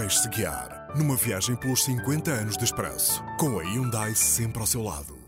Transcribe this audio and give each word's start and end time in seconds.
Deixe-se 0.00 0.28
guiar 0.28 0.86
numa 0.94 1.16
viagem 1.16 1.56
pelos 1.56 1.82
50 1.82 2.30
anos 2.30 2.56
de 2.56 2.62
expresso, 2.62 3.20
com 3.36 3.58
a 3.58 3.64
Hyundai 3.64 4.14
sempre 4.14 4.60
ao 4.60 4.66
seu 4.66 4.80
lado. 4.80 5.18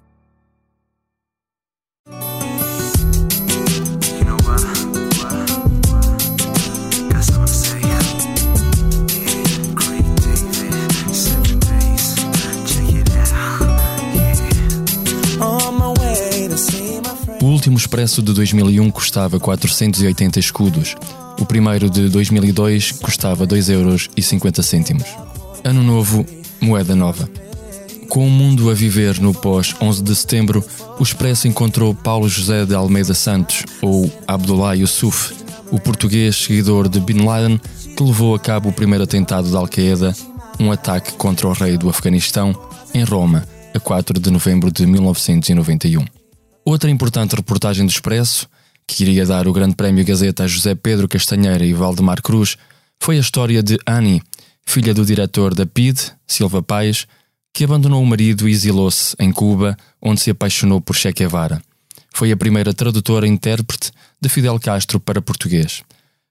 O 17.42 17.46
último 17.46 17.76
expresso 17.76 18.22
de 18.22 18.32
2001 18.32 18.88
custava 18.92 19.40
480 19.40 20.38
escudos. 20.38 20.94
O 21.40 21.46
primeiro 21.46 21.88
de 21.88 22.10
2002 22.10 22.92
custava 22.92 23.46
2,50 23.46 23.70
euros. 23.72 24.10
Ano 25.64 25.82
novo, 25.82 26.26
moeda 26.60 26.94
nova. 26.94 27.26
Com 28.10 28.26
o 28.26 28.30
mundo 28.30 28.70
a 28.70 28.74
viver 28.74 29.18
no 29.20 29.32
pós 29.32 29.74
11 29.80 30.02
de 30.02 30.14
setembro, 30.14 30.62
o 30.98 31.02
Expresso 31.02 31.48
encontrou 31.48 31.94
Paulo 31.94 32.28
José 32.28 32.66
de 32.66 32.74
Almeida 32.74 33.14
Santos, 33.14 33.64
ou 33.80 34.12
Abdullah 34.26 34.74
Yusuf, 34.74 35.32
o 35.70 35.80
português 35.80 36.36
seguidor 36.36 36.88
de 36.88 37.00
Bin 37.00 37.24
Laden, 37.24 37.58
que 37.96 38.02
levou 38.02 38.34
a 38.34 38.38
cabo 38.38 38.68
o 38.68 38.72
primeiro 38.72 39.04
atentado 39.04 39.50
da 39.50 39.60
Al-Qaeda, 39.60 40.14
um 40.58 40.70
ataque 40.70 41.12
contra 41.14 41.48
o 41.48 41.52
rei 41.52 41.78
do 41.78 41.88
Afeganistão, 41.88 42.54
em 42.92 43.02
Roma, 43.02 43.46
a 43.74 43.80
4 43.80 44.20
de 44.20 44.30
novembro 44.30 44.70
de 44.70 44.84
1991. 44.86 46.04
Outra 46.64 46.90
importante 46.90 47.34
reportagem 47.34 47.86
do 47.86 47.90
Expresso, 47.90 48.46
que 48.94 49.04
iria 49.04 49.24
dar 49.24 49.46
o 49.46 49.52
Grande 49.52 49.74
Prémio 49.74 50.04
Gazeta 50.04 50.44
a 50.44 50.46
José 50.46 50.74
Pedro 50.74 51.08
Castanheira 51.08 51.64
e 51.64 51.72
Valdemar 51.72 52.20
Cruz, 52.20 52.56
foi 52.98 53.16
a 53.16 53.20
história 53.20 53.62
de 53.62 53.78
Annie, 53.86 54.22
filha 54.66 54.92
do 54.92 55.04
diretor 55.04 55.54
da 55.54 55.64
PID, 55.64 55.98
Silva 56.26 56.62
Paes, 56.62 57.06
que 57.54 57.64
abandonou 57.64 58.02
o 58.02 58.06
marido 58.06 58.48
e 58.48 58.52
exilou-se 58.52 59.14
em 59.18 59.32
Cuba, 59.32 59.76
onde 60.00 60.20
se 60.20 60.30
apaixonou 60.30 60.80
por 60.80 60.96
Che 60.96 61.12
Guevara. 61.12 61.62
Foi 62.12 62.32
a 62.32 62.36
primeira 62.36 62.74
tradutora 62.74 63.26
intérprete 63.26 63.92
de 64.20 64.28
Fidel 64.28 64.58
Castro 64.58 65.00
para 65.00 65.22
português. 65.22 65.82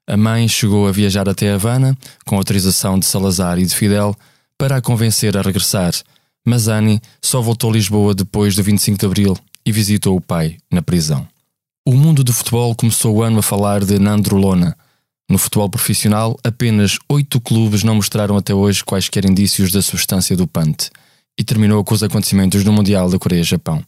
A 0.06 0.16
mãe 0.16 0.46
chegou 0.46 0.86
a 0.86 0.92
viajar 0.92 1.28
até 1.28 1.52
Havana, 1.52 1.96
com 2.26 2.36
autorização 2.36 2.98
de 2.98 3.06
Salazar 3.06 3.58
e 3.58 3.66
de 3.66 3.74
Fidel, 3.74 4.14
para 4.58 4.76
a 4.76 4.82
convencer 4.82 5.36
a 5.36 5.42
regressar, 5.42 5.94
mas 6.44 6.68
Annie 6.68 7.00
só 7.22 7.40
voltou 7.40 7.70
a 7.70 7.74
Lisboa 7.74 8.14
depois 8.14 8.54
do 8.54 8.62
25 8.62 8.98
de 8.98 9.06
Abril 9.06 9.36
e 9.64 9.72
visitou 9.72 10.16
o 10.16 10.20
pai 10.20 10.56
na 10.70 10.82
prisão. 10.82 11.26
O 11.90 11.94
mundo 11.94 12.22
do 12.22 12.32
futebol 12.32 12.72
começou 12.76 13.16
o 13.16 13.20
ano 13.20 13.40
a 13.40 13.42
falar 13.42 13.84
de 13.84 13.98
Nandro 13.98 14.36
Lona. 14.36 14.76
No 15.28 15.36
futebol 15.36 15.68
profissional, 15.68 16.38
apenas 16.44 16.96
oito 17.08 17.40
clubes 17.40 17.82
não 17.82 17.96
mostraram 17.96 18.36
até 18.36 18.54
hoje 18.54 18.84
quaisquer 18.84 19.28
indícios 19.28 19.72
da 19.72 19.82
substância 19.82 20.36
do 20.36 20.46
pante. 20.46 20.88
E 21.36 21.42
terminou 21.42 21.82
com 21.82 21.92
os 21.92 22.04
acontecimentos 22.04 22.62
do 22.62 22.72
Mundial 22.72 23.10
da 23.10 23.18
Coreia-Japão. 23.18 23.82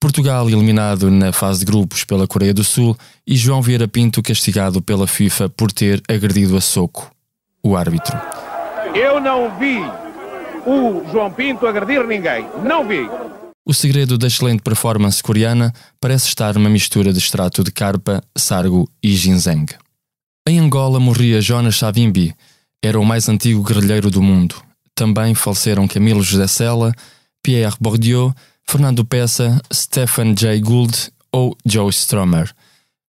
Portugal 0.00 0.48
eliminado 0.48 1.10
na 1.10 1.34
fase 1.34 1.58
de 1.58 1.66
grupos 1.66 2.02
pela 2.02 2.26
Coreia 2.26 2.54
do 2.54 2.64
Sul 2.64 2.96
e 3.26 3.36
João 3.36 3.60
Vieira 3.60 3.86
Pinto 3.86 4.22
castigado 4.22 4.80
pela 4.80 5.06
FIFA 5.06 5.50
por 5.50 5.70
ter 5.70 6.02
agredido 6.08 6.56
a 6.56 6.62
soco 6.62 7.10
o 7.62 7.76
árbitro. 7.76 8.18
Eu 8.94 9.20
não 9.20 9.54
vi 9.58 9.80
o 10.66 11.04
João 11.12 11.30
Pinto 11.30 11.66
agredir 11.66 12.06
ninguém. 12.06 12.46
Não 12.64 12.88
vi. 12.88 13.06
O 13.66 13.72
segredo 13.72 14.18
da 14.18 14.26
excelente 14.26 14.62
performance 14.62 15.22
coreana 15.22 15.72
parece 15.98 16.28
estar 16.28 16.54
numa 16.54 16.68
mistura 16.68 17.12
de 17.12 17.18
extrato 17.18 17.64
de 17.64 17.72
carpa, 17.72 18.22
sargo 18.36 18.88
e 19.02 19.14
ginseng. 19.14 19.66
Em 20.46 20.58
Angola 20.58 21.00
morria 21.00 21.40
Jonas 21.40 21.76
Savimbi, 21.76 22.34
era 22.82 23.00
o 23.00 23.04
mais 23.04 23.26
antigo 23.30 23.62
guerrilheiro 23.62 24.10
do 24.10 24.20
mundo. 24.20 24.56
Também 24.94 25.34
faleceram 25.34 25.88
Camilo 25.88 26.22
José 26.22 26.46
Sela, 26.46 26.94
Pierre 27.42 27.74
Bourdieu, 27.80 28.34
Fernando 28.68 29.04
Peça, 29.04 29.58
Stephen 29.72 30.34
Jay 30.38 30.60
Gould 30.60 31.10
ou 31.32 31.56
Joe 31.64 31.88
Stromer. 31.88 32.54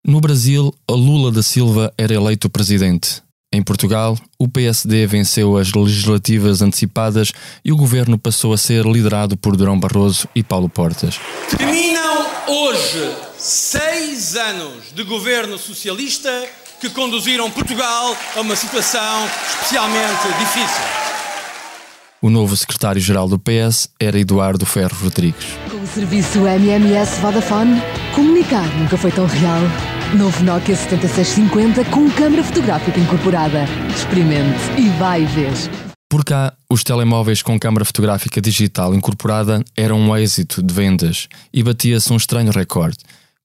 No 0.07 0.21
Brasil, 0.21 0.73
Lula 0.89 1.31
da 1.31 1.43
Silva 1.43 1.93
era 1.97 2.13
eleito 2.13 2.49
presidente. 2.49 3.24
Em 3.55 3.63
Portugal, 3.63 4.17
o 4.37 4.49
PSD 4.49 5.07
venceu 5.07 5.55
as 5.55 5.71
legislativas 5.71 6.61
antecipadas 6.61 7.31
e 7.63 7.71
o 7.71 7.77
governo 7.77 8.17
passou 8.17 8.51
a 8.51 8.57
ser 8.57 8.83
liderado 8.85 9.37
por 9.37 9.55
Durão 9.55 9.79
Barroso 9.79 10.27
e 10.35 10.43
Paulo 10.43 10.67
Portas. 10.67 11.17
Terminam 11.57 12.25
hoje 12.49 13.15
seis 13.37 14.35
anos 14.35 14.93
de 14.93 15.03
governo 15.03 15.57
socialista 15.57 16.29
que 16.81 16.89
conduziram 16.89 17.49
Portugal 17.49 18.13
a 18.35 18.41
uma 18.41 18.57
situação 18.57 19.25
especialmente 19.47 20.27
difícil. 20.37 20.83
O 22.21 22.29
novo 22.29 22.57
secretário-geral 22.57 23.29
do 23.29 23.39
PS 23.39 23.89
era 23.97 24.19
Eduardo 24.19 24.65
Ferro 24.65 24.97
Rodrigues. 25.01 25.45
Com 25.71 25.77
o 25.77 25.87
serviço 25.87 26.39
MMS 26.45 27.21
Vodafone, 27.21 27.81
comunicar 28.13 28.67
nunca 28.77 28.97
foi 28.97 29.13
tão 29.13 29.25
real. 29.25 29.94
Novo 30.15 30.43
Nokia 30.45 30.75
7650 30.75 31.83
com 31.85 32.09
câmara 32.09 32.41
fotográfica 32.41 32.97
incorporada. 32.97 33.65
Experimente 33.93 34.59
e 34.77 34.87
vai 34.97 35.25
ver. 35.25 35.51
Por 36.09 36.23
cá, 36.23 36.53
os 36.69 36.83
telemóveis 36.83 37.41
com 37.41 37.59
câmara 37.59 37.83
fotográfica 37.83 38.39
digital 38.39 38.95
incorporada 38.95 39.61
eram 39.75 39.99
um 39.99 40.15
êxito 40.15 40.63
de 40.63 40.73
vendas 40.73 41.27
e 41.53 41.61
batia-se 41.61 42.13
um 42.13 42.15
estranho 42.15 42.51
recorde. 42.51 42.99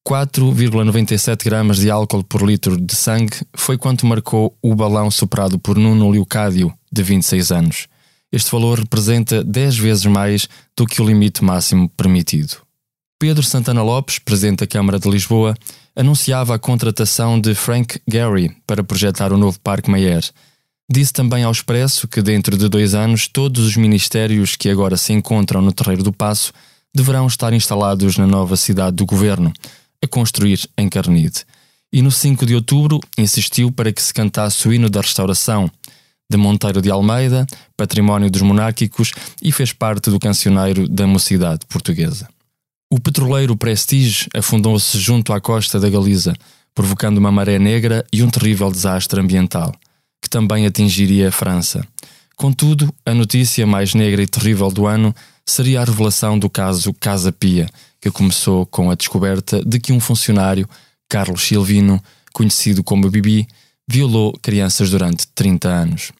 4,97 0.08 1.44
gramas 1.44 1.78
de 1.78 1.90
álcool 1.90 2.22
por 2.22 2.42
litro 2.42 2.80
de 2.80 2.94
sangue 2.94 3.36
foi 3.54 3.76
quanto 3.76 4.06
marcou 4.06 4.56
o 4.62 4.74
balão 4.74 5.10
superado 5.10 5.58
por 5.58 5.76
Nuno 5.76 6.08
Leocádio, 6.08 6.72
de 6.92 7.02
26 7.02 7.50
anos. 7.50 7.88
Este 8.32 8.50
valor 8.52 8.78
representa 8.78 9.42
10 9.42 9.76
vezes 9.76 10.06
mais 10.06 10.48
do 10.76 10.86
que 10.86 11.02
o 11.02 11.06
limite 11.06 11.42
máximo 11.42 11.88
permitido. 11.96 12.58
Pedro 13.20 13.42
Santana 13.42 13.82
Lopes, 13.82 14.18
presidente 14.18 14.60
da 14.60 14.66
Câmara 14.66 14.98
de 14.98 15.06
Lisboa, 15.06 15.54
anunciava 15.94 16.54
a 16.54 16.58
contratação 16.58 17.38
de 17.38 17.54
Frank 17.54 18.00
Gehry 18.10 18.56
para 18.66 18.82
projetar 18.82 19.30
o 19.30 19.36
novo 19.36 19.60
Parque 19.60 19.90
Mayer. 19.90 20.24
Disse 20.90 21.12
também 21.12 21.44
ao 21.44 21.52
Expresso 21.52 22.08
que 22.08 22.22
dentro 22.22 22.56
de 22.56 22.66
dois 22.66 22.94
anos 22.94 23.28
todos 23.28 23.66
os 23.66 23.76
ministérios 23.76 24.56
que 24.56 24.70
agora 24.70 24.96
se 24.96 25.12
encontram 25.12 25.60
no 25.60 25.70
Terreiro 25.70 26.02
do 26.02 26.14
Passo 26.14 26.50
deverão 26.94 27.26
estar 27.26 27.52
instalados 27.52 28.16
na 28.16 28.26
nova 28.26 28.56
cidade 28.56 28.96
do 28.96 29.04
governo, 29.04 29.52
a 30.02 30.08
construir 30.08 30.66
em 30.78 30.88
Carnide. 30.88 31.44
E 31.92 32.00
no 32.00 32.10
5 32.10 32.46
de 32.46 32.54
outubro 32.54 33.00
insistiu 33.18 33.70
para 33.70 33.92
que 33.92 34.02
se 34.02 34.14
cantasse 34.14 34.66
o 34.66 34.72
hino 34.72 34.88
da 34.88 35.02
restauração, 35.02 35.70
de 36.30 36.38
Monteiro 36.38 36.80
de 36.80 36.90
Almeida, 36.90 37.46
património 37.76 38.30
dos 38.30 38.40
monárquicos 38.40 39.12
e 39.42 39.52
fez 39.52 39.74
parte 39.74 40.08
do 40.08 40.18
cancioneiro 40.18 40.88
da 40.88 41.06
mocidade 41.06 41.66
portuguesa. 41.68 42.26
O 42.92 42.98
petroleiro 42.98 43.56
Prestige 43.56 44.28
afundou-se 44.34 44.98
junto 44.98 45.32
à 45.32 45.40
costa 45.40 45.78
da 45.78 45.88
Galiza, 45.88 46.34
provocando 46.74 47.18
uma 47.18 47.30
maré 47.30 47.56
negra 47.56 48.04
e 48.12 48.20
um 48.20 48.28
terrível 48.28 48.68
desastre 48.68 49.20
ambiental, 49.20 49.72
que 50.20 50.28
também 50.28 50.66
atingiria 50.66 51.28
a 51.28 51.30
França. 51.30 51.86
Contudo, 52.34 52.92
a 53.06 53.14
notícia 53.14 53.64
mais 53.64 53.94
negra 53.94 54.20
e 54.20 54.26
terrível 54.26 54.72
do 54.72 54.88
ano 54.88 55.14
seria 55.46 55.80
a 55.82 55.84
revelação 55.84 56.36
do 56.36 56.50
caso 56.50 56.92
Casa 56.92 57.30
Pia, 57.30 57.68
que 58.00 58.10
começou 58.10 58.66
com 58.66 58.90
a 58.90 58.96
descoberta 58.96 59.64
de 59.64 59.78
que 59.78 59.92
um 59.92 60.00
funcionário, 60.00 60.68
Carlos 61.08 61.42
Silvino, 61.42 62.02
conhecido 62.32 62.82
como 62.82 63.08
Bibi, 63.08 63.46
violou 63.88 64.36
crianças 64.42 64.90
durante 64.90 65.28
30 65.28 65.68
anos. 65.68 66.12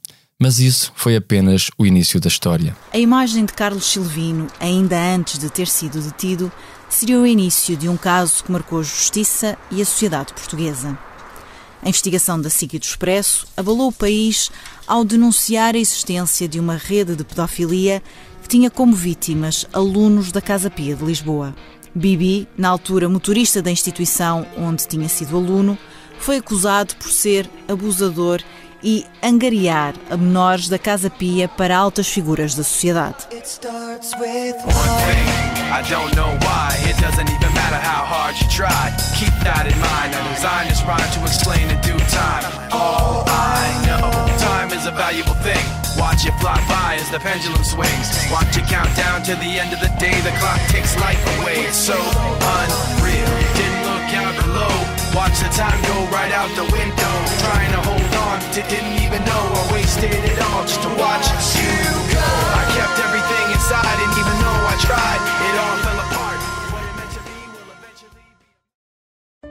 Mas 0.43 0.59
isso 0.59 0.91
foi 0.97 1.17
apenas 1.17 1.69
o 1.77 1.85
início 1.85 2.19
da 2.19 2.29
história. 2.29 2.75
A 2.95 2.99
imagem 2.99 3.45
de 3.45 3.53
Carlos 3.53 3.85
Silvino, 3.85 4.47
ainda 4.59 4.99
antes 4.99 5.39
de 5.39 5.51
ter 5.51 5.69
sido 5.69 6.01
detido, 6.01 6.51
seria 6.89 7.21
o 7.21 7.27
início 7.27 7.77
de 7.77 7.91
um 7.91 7.97
caso 7.99 8.43
que 8.43 8.51
marcou 8.51 8.81
a 8.81 8.83
justiça 8.83 9.59
e 9.71 9.83
a 9.83 9.85
sociedade 9.85 10.33
portuguesa. 10.33 10.99
A 11.83 11.89
investigação 11.91 12.41
da 12.41 12.49
SIC 12.49 12.73
e 12.73 12.79
do 12.79 12.85
Expresso 12.85 13.47
abalou 13.55 13.89
o 13.89 13.93
país 13.93 14.51
ao 14.87 15.05
denunciar 15.05 15.75
a 15.75 15.79
existência 15.79 16.49
de 16.49 16.59
uma 16.59 16.77
rede 16.77 17.15
de 17.15 17.23
pedofilia 17.23 18.03
que 18.41 18.49
tinha 18.49 18.71
como 18.71 18.97
vítimas 18.97 19.67
alunos 19.75 20.33
da 20.33 20.41
Casa 20.41 20.71
Pia 20.71 20.97
de 20.97 21.05
Lisboa. 21.05 21.55
Bibi, 21.95 22.49
na 22.57 22.71
altura 22.71 23.11
motorista 23.11 23.61
da 23.61 23.71
instituição 23.71 24.47
onde 24.57 24.89
tinha 24.89 25.09
sido 25.09 25.37
aluno, 25.37 25.77
foi 26.19 26.39
acusado 26.39 26.97
por 26.97 27.11
ser 27.11 27.51
abusador 27.69 28.41
e 28.83 29.07
angariar 29.23 29.95
a 30.11 30.17
menores 30.17 30.69
da 30.69 30.79
Casa 30.79 31.11
Pia 31.11 31.49
para 31.49 31.77
altas 31.77 32.09
figuras 32.09 32.55
da 32.55 32.63
sociedade. 32.63 33.27
It 33.31 33.47
starts 33.47 34.13
with 34.19 34.57
one 34.65 34.97
thing. 35.07 35.51
I 35.71 35.83
don't 35.89 36.15
know 36.17 36.35
why. 36.43 36.75
It 36.89 36.99
doesn't 37.01 37.31
even 37.31 37.55
matter 37.55 37.79
how 37.79 38.05
hard 38.05 38.35
you 38.41 38.49
try. 38.51 38.91
Keep 39.15 39.33
that 39.45 39.71
in 39.71 39.79
mind. 39.79 40.11
I 40.11 40.21
designed 40.35 40.71
this 40.71 40.83
rhyme 40.83 40.99
to 40.99 41.21
explain 41.23 41.71
in 41.71 41.81
due 41.81 41.99
time. 42.11 42.43
All 42.73 43.23
I 43.29 43.71
know, 43.87 44.11
time 44.39 44.73
is 44.77 44.87
a 44.87 44.91
valuable 44.91 45.39
thing. 45.47 45.63
Watch 45.97 46.27
it 46.27 46.35
fly 46.41 46.59
by 46.67 46.99
as 46.99 47.09
the 47.11 47.21
pendulum 47.21 47.63
swings. 47.63 48.09
Watch 48.33 48.57
it 48.57 48.67
count 48.67 48.91
down 48.97 49.23
to 49.31 49.35
the 49.37 49.63
end 49.63 49.73
of 49.73 49.81
the 49.81 49.93
day. 50.03 50.17
The 50.27 50.35
clock 50.43 50.59
takes 50.75 50.99
life 50.99 51.23
away. 51.39 51.67
It's 51.71 51.79
so 51.79 51.95
unreal. 51.95 53.31
Didn't 53.55 53.83
look 53.87 54.09
out 54.19 54.35
below. 54.43 54.75
Watch 55.15 55.39
the 55.39 55.51
time 55.55 55.79
go 55.87 55.97
right 56.11 56.33
out 56.33 56.51
the 56.59 56.67
window. 56.67 57.15
Trying 57.47 57.73
to 57.73 57.81
hold 57.87 58.00
it, 58.59 58.69
didn't 58.69 58.97
even 59.05 59.23
know 59.25 59.43
I 59.61 59.73
wasted 59.73 60.13
it 60.13 60.39
all 60.41 60.63
just 60.63 60.83
to 60.83 60.91
watch 60.97 61.27
you 61.57 61.75
go. 62.13 62.29
I 62.61 62.65
kept 62.77 62.97
everything 63.07 63.47
inside, 63.57 63.99
and 64.05 64.13
even 64.21 64.37
though 64.43 64.63
I 64.73 64.77
tried, 64.81 65.21
it 65.47 65.55
all 65.63 65.77
fell 65.85 66.01
apart. 66.07 66.41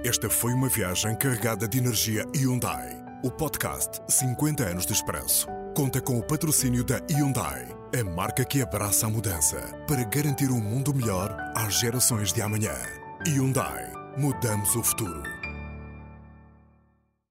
Esta 0.04 0.30
foi 0.30 0.54
uma 0.54 0.70
viagem 0.70 1.16
carregada 1.16 1.68
de 1.68 1.78
energia 1.78 2.26
Hyundai. 2.36 2.98
O 3.22 3.30
podcast 3.30 4.00
50 4.08 4.64
anos 4.64 4.86
de 4.86 4.94
expresso 4.94 5.46
conta 5.76 6.02
com 6.02 6.18
o 6.18 6.24
patrocínio 6.24 6.84
da 6.84 7.00
Hyundai, 7.12 7.68
a 8.00 8.04
marca 8.04 8.46
que 8.46 8.62
abraça 8.62 9.08
a 9.08 9.10
mudança 9.10 9.58
para 9.88 10.04
garantir 10.06 10.50
um 10.52 10.60
mundo 10.60 10.94
melhor 10.94 11.36
às 11.56 11.80
gerações 11.80 12.32
de 12.32 12.42
amanhã. 12.42 12.76
Hyundai, 13.28 13.92
mudamos 14.18 14.76
o 14.76 14.84
futuro. 14.84 15.39